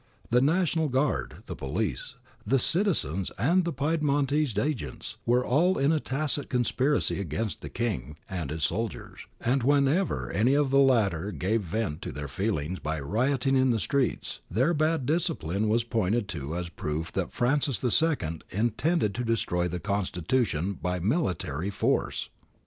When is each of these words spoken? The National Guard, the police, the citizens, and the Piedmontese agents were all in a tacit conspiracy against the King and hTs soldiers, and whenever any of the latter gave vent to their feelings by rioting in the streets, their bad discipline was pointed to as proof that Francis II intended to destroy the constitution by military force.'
The 0.31 0.41
National 0.41 0.89
Guard, 0.89 1.43
the 1.45 1.55
police, 1.55 2.15
the 2.43 2.57
citizens, 2.57 3.29
and 3.37 3.63
the 3.65 3.71
Piedmontese 3.71 4.57
agents 4.57 5.17
were 5.27 5.45
all 5.45 5.77
in 5.77 5.91
a 5.91 5.99
tacit 5.99 6.49
conspiracy 6.49 7.19
against 7.19 7.61
the 7.61 7.69
King 7.69 8.17
and 8.27 8.49
hTs 8.49 8.61
soldiers, 8.61 9.27
and 9.39 9.61
whenever 9.61 10.31
any 10.31 10.55
of 10.55 10.71
the 10.71 10.79
latter 10.79 11.29
gave 11.31 11.61
vent 11.61 12.01
to 12.01 12.11
their 12.11 12.27
feelings 12.27 12.79
by 12.79 12.99
rioting 12.99 13.55
in 13.55 13.69
the 13.69 13.77
streets, 13.79 14.39
their 14.49 14.73
bad 14.73 15.05
discipline 15.05 15.69
was 15.69 15.83
pointed 15.83 16.27
to 16.29 16.55
as 16.55 16.69
proof 16.69 17.11
that 17.11 17.31
Francis 17.31 17.83
II 18.01 18.39
intended 18.49 19.13
to 19.13 19.23
destroy 19.23 19.67
the 19.67 19.79
constitution 19.79 20.73
by 20.73 20.97
military 20.99 21.69
force.' 21.69 22.29